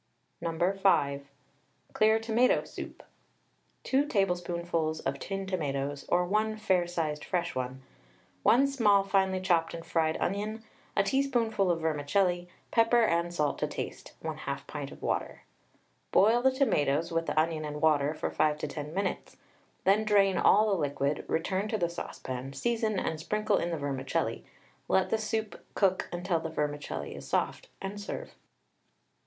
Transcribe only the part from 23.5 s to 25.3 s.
in the vermicelli, let the